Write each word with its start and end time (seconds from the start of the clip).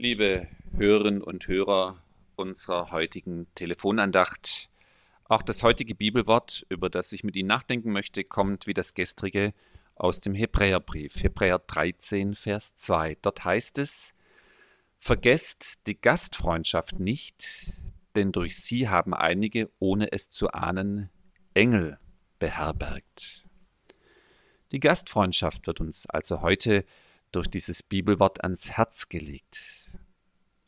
liebe 0.00 0.48
Hörerinnen 0.72 1.22
und 1.22 1.46
Hörer 1.46 2.02
unserer 2.34 2.90
heutigen 2.90 3.48
Telefonandacht. 3.54 4.70
Auch 5.24 5.42
das 5.42 5.62
heutige 5.62 5.94
Bibelwort, 5.94 6.64
über 6.70 6.88
das 6.88 7.12
ich 7.12 7.22
mit 7.22 7.36
Ihnen 7.36 7.48
nachdenken 7.48 7.92
möchte, 7.92 8.24
kommt 8.24 8.66
wie 8.66 8.72
das 8.72 8.94
gestrige 8.94 9.52
aus 9.94 10.22
dem 10.22 10.34
Hebräerbrief, 10.34 11.22
Hebräer 11.22 11.58
13, 11.58 12.34
Vers 12.34 12.74
2. 12.76 13.18
Dort 13.20 13.44
heißt 13.44 13.78
es, 13.78 14.14
Vergesst 14.98 15.86
die 15.86 16.00
Gastfreundschaft 16.00 16.98
nicht, 16.98 17.70
denn 18.16 18.32
durch 18.32 18.56
sie 18.56 18.88
haben 18.88 19.12
einige, 19.12 19.70
ohne 19.80 20.12
es 20.12 20.30
zu 20.30 20.48
ahnen, 20.48 21.10
Engel 21.52 21.98
beherbergt. 22.38 23.44
Die 24.72 24.80
Gastfreundschaft 24.80 25.66
wird 25.66 25.80
uns 25.80 26.06
also 26.06 26.40
heute 26.40 26.86
durch 27.32 27.48
dieses 27.48 27.82
Bibelwort 27.82 28.42
ans 28.42 28.70
Herz 28.72 29.10
gelegt. 29.10 29.79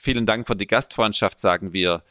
Vielen 0.00 0.26
Dank 0.26 0.46
für 0.46 0.54
die 0.54 0.68
Gastfreundschaft, 0.68 1.40
sagen 1.40 1.72
wir, 1.72 2.04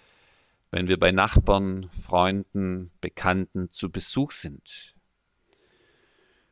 wenn 0.72 0.90
wir 0.90 1.00
bei 1.00 1.14
Nachbarn, 1.14 1.90
Freunden, 1.90 2.92
Bekannten 3.00 3.72
zu 3.72 3.90
Besuch 3.90 4.32
sind. 4.32 4.94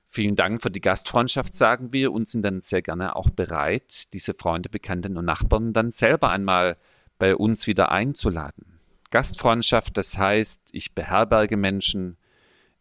Vielen 0.06 0.38
Dank 0.38 0.64
für 0.64 0.72
die 0.72 0.80
Gastfreundschaft, 0.80 1.54
sagen 1.54 1.92
wir 1.92 2.14
und 2.14 2.30
sind 2.30 2.44
dann 2.44 2.62
sehr 2.62 2.82
gerne 2.82 3.18
auch 3.18 3.30
bereit, 3.30 4.14
diese 4.14 4.34
Freunde, 4.34 4.70
Bekannten 4.70 5.18
und 5.18 5.26
Nachbarn 5.26 5.74
dann 5.74 5.92
selber 5.92 6.30
einmal 6.30 6.78
bei 7.18 7.36
uns 7.36 7.68
wieder 7.68 7.92
einzuladen. 7.92 8.80
Gastfreundschaft, 9.12 9.98
das 9.98 10.18
heißt, 10.18 10.70
ich 10.72 10.94
beherberge 10.94 11.58
Menschen, 11.58 12.16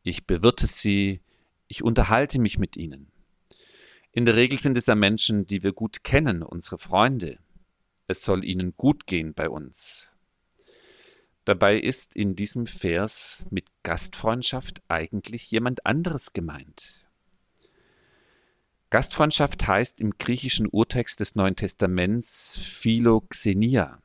ich 0.04 0.28
bewirte 0.28 0.68
sie, 0.68 1.20
ich 1.66 1.82
unterhalte 1.82 2.38
mich 2.38 2.60
mit 2.60 2.76
ihnen. 2.76 3.10
In 4.12 4.26
der 4.26 4.36
Regel 4.36 4.60
sind 4.60 4.76
es 4.76 4.86
ja 4.86 4.95
Menschen, 4.95 5.45
die 5.45 5.64
wir 5.64 5.73
gut 5.73 6.04
kennen, 6.04 6.45
unsere 6.45 6.79
Freunde. 6.79 7.40
Es 8.07 8.23
soll 8.23 8.45
ihnen 8.45 8.77
gut 8.77 9.07
gehen 9.07 9.35
bei 9.35 9.49
uns. 9.49 10.09
Dabei 11.45 11.79
ist 11.79 12.16
in 12.16 12.37
diesem 12.37 12.66
Vers 12.66 13.45
mit 13.51 13.66
Gastfreundschaft 13.83 14.83
eigentlich 14.88 15.51
jemand 15.51 15.85
anderes 15.85 16.32
gemeint. 16.32 17.05
Gastfreundschaft 18.91 19.66
heißt 19.66 20.01
im 20.01 20.16
griechischen 20.19 20.69
Urtext 20.69 21.21
des 21.21 21.35
Neuen 21.35 21.57
Testaments 21.57 22.59
Philoxenia. 22.63 24.01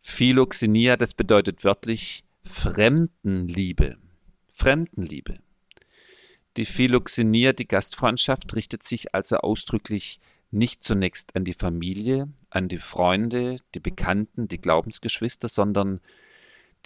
Philoxenia, 0.00 0.96
das 0.96 1.14
bedeutet 1.14 1.64
wörtlich 1.64 2.24
Fremdenliebe. 2.42 3.96
Fremdenliebe. 4.52 5.38
Die 6.56 6.66
Philoxenia, 6.66 7.52
die 7.52 7.66
Gastfreundschaft, 7.66 8.54
richtet 8.54 8.82
sich 8.82 9.14
also 9.14 9.38
ausdrücklich 9.38 10.20
nicht 10.54 10.84
zunächst 10.84 11.36
an 11.36 11.44
die 11.44 11.54
Familie, 11.54 12.28
an 12.50 12.68
die 12.68 12.78
Freunde, 12.78 13.58
die 13.74 13.80
Bekannten, 13.80 14.48
die 14.48 14.60
Glaubensgeschwister, 14.60 15.48
sondern 15.48 16.00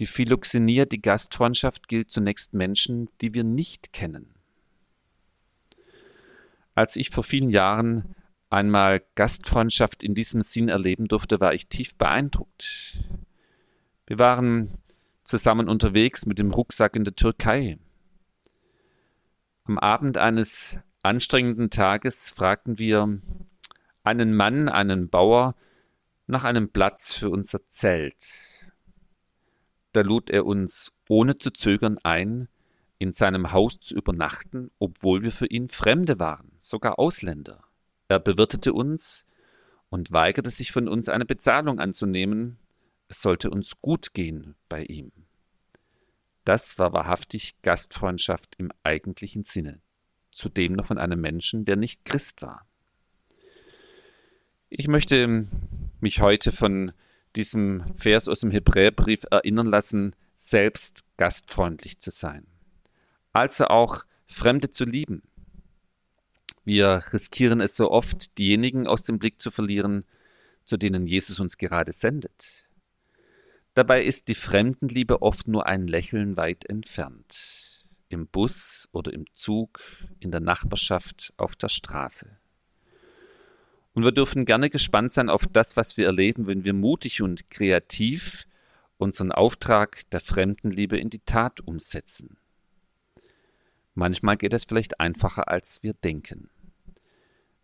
die 0.00 0.06
Philoxenia, 0.06 0.84
die 0.84 1.02
Gastfreundschaft 1.02 1.88
gilt 1.88 2.10
zunächst 2.10 2.54
Menschen, 2.54 3.08
die 3.20 3.34
wir 3.34 3.44
nicht 3.44 3.92
kennen. 3.92 4.34
Als 6.74 6.96
ich 6.96 7.10
vor 7.10 7.24
vielen 7.24 7.50
Jahren 7.50 8.14
einmal 8.50 9.02
Gastfreundschaft 9.14 10.02
in 10.02 10.14
diesem 10.14 10.42
Sinn 10.42 10.68
erleben 10.68 11.08
durfte, 11.08 11.40
war 11.40 11.52
ich 11.52 11.66
tief 11.66 11.96
beeindruckt. 11.96 12.98
Wir 14.06 14.18
waren 14.18 14.78
zusammen 15.24 15.68
unterwegs 15.68 16.24
mit 16.24 16.38
dem 16.38 16.52
Rucksack 16.52 16.96
in 16.96 17.04
der 17.04 17.14
Türkei. 17.14 17.78
Am 19.64 19.78
Abend 19.78 20.16
eines 20.16 20.78
anstrengenden 21.02 21.70
Tages 21.70 22.30
fragten 22.30 22.78
wir 22.78 23.20
einen 24.02 24.34
Mann, 24.34 24.68
einen 24.68 25.08
Bauer, 25.08 25.54
nach 26.26 26.44
einem 26.44 26.70
Platz 26.70 27.14
für 27.14 27.30
unser 27.30 27.66
Zelt. 27.68 28.68
Da 29.92 30.02
lud 30.02 30.30
er 30.30 30.46
uns 30.46 30.92
ohne 31.08 31.38
zu 31.38 31.50
zögern 31.50 31.98
ein, 32.02 32.48
in 32.98 33.12
seinem 33.12 33.52
Haus 33.52 33.80
zu 33.80 33.94
übernachten, 33.94 34.70
obwohl 34.78 35.22
wir 35.22 35.32
für 35.32 35.46
ihn 35.46 35.68
Fremde 35.68 36.18
waren, 36.18 36.52
sogar 36.58 36.98
Ausländer. 36.98 37.64
Er 38.08 38.18
bewirtete 38.18 38.72
uns 38.72 39.24
und 39.88 40.12
weigerte 40.12 40.50
sich 40.50 40.72
von 40.72 40.88
uns 40.88 41.08
eine 41.08 41.24
Bezahlung 41.24 41.78
anzunehmen, 41.78 42.58
es 43.08 43.22
sollte 43.22 43.50
uns 43.50 43.80
gut 43.80 44.12
gehen 44.12 44.54
bei 44.68 44.84
ihm. 44.84 45.12
Das 46.44 46.78
war 46.78 46.92
wahrhaftig 46.92 47.60
Gastfreundschaft 47.62 48.54
im 48.58 48.70
eigentlichen 48.82 49.44
Sinne, 49.44 49.76
zudem 50.32 50.74
noch 50.74 50.86
von 50.86 50.98
einem 50.98 51.20
Menschen, 51.20 51.64
der 51.64 51.76
nicht 51.76 52.04
Christ 52.04 52.42
war. 52.42 52.66
Ich 54.70 54.86
möchte 54.86 55.46
mich 56.00 56.20
heute 56.20 56.52
von 56.52 56.92
diesem 57.36 57.84
Vers 57.94 58.28
aus 58.28 58.40
dem 58.40 58.50
Hebräerbrief 58.50 59.24
erinnern 59.30 59.66
lassen, 59.66 60.14
selbst 60.36 61.04
gastfreundlich 61.16 62.00
zu 62.00 62.10
sein. 62.10 62.46
Also 63.32 63.68
auch 63.68 64.04
Fremde 64.26 64.70
zu 64.70 64.84
lieben. 64.84 65.22
Wir 66.66 67.02
riskieren 67.14 67.62
es 67.62 67.76
so 67.76 67.90
oft, 67.90 68.36
diejenigen 68.36 68.86
aus 68.86 69.02
dem 69.02 69.18
Blick 69.18 69.40
zu 69.40 69.50
verlieren, 69.50 70.04
zu 70.66 70.76
denen 70.76 71.06
Jesus 71.06 71.40
uns 71.40 71.56
gerade 71.56 71.92
sendet. 71.92 72.66
Dabei 73.72 74.04
ist 74.04 74.28
die 74.28 74.34
Fremdenliebe 74.34 75.22
oft 75.22 75.48
nur 75.48 75.64
ein 75.64 75.86
Lächeln 75.86 76.36
weit 76.36 76.66
entfernt. 76.66 77.86
Im 78.10 78.26
Bus 78.26 78.86
oder 78.92 79.14
im 79.14 79.24
Zug, 79.32 79.80
in 80.20 80.30
der 80.30 80.40
Nachbarschaft, 80.40 81.32
auf 81.38 81.56
der 81.56 81.68
Straße. 81.68 82.38
Und 83.98 84.04
wir 84.04 84.12
dürfen 84.12 84.44
gerne 84.44 84.70
gespannt 84.70 85.12
sein 85.12 85.28
auf 85.28 85.48
das, 85.48 85.76
was 85.76 85.96
wir 85.96 86.06
erleben, 86.06 86.46
wenn 86.46 86.62
wir 86.62 86.72
mutig 86.72 87.20
und 87.20 87.50
kreativ 87.50 88.46
unseren 88.96 89.32
Auftrag 89.32 90.08
der 90.10 90.20
Fremdenliebe 90.20 90.96
in 90.96 91.10
die 91.10 91.18
Tat 91.18 91.58
umsetzen. 91.62 92.36
Manchmal 93.94 94.36
geht 94.36 94.52
es 94.52 94.66
vielleicht 94.66 95.00
einfacher, 95.00 95.48
als 95.48 95.82
wir 95.82 95.94
denken. 95.94 96.48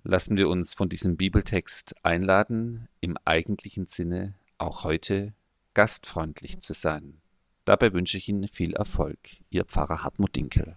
Lassen 0.02 0.36
wir 0.36 0.48
uns 0.48 0.74
von 0.74 0.88
diesem 0.88 1.16
Bibeltext 1.16 1.94
einladen, 2.04 2.88
im 3.00 3.16
eigentlichen 3.24 3.86
Sinne 3.86 4.34
auch 4.58 4.82
heute 4.82 5.34
gastfreundlich 5.72 6.58
zu 6.58 6.72
sein. 6.72 7.20
Dabei 7.64 7.92
wünsche 7.92 8.18
ich 8.18 8.28
Ihnen 8.28 8.48
viel 8.48 8.74
Erfolg. 8.74 9.20
Ihr 9.50 9.66
Pfarrer 9.66 10.02
Hartmut 10.02 10.34
Dinkel. 10.34 10.76